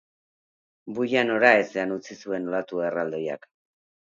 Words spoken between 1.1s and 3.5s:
noraezean utzi zuen olatu erraldoiak.